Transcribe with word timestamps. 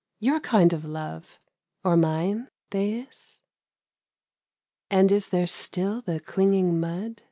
—Your 0.29 0.39
kind 0.39 0.73
of 0.73 0.83
love... 0.83 1.39
or 1.83 1.95
mine, 1.95 2.47
Thais? 2.71 3.39
And 4.89 5.11
is 5.11 5.27
there 5.27 5.45
still 5.45 6.01
the 6.01 6.19
clinging 6.19 6.79
mud 6.79 7.17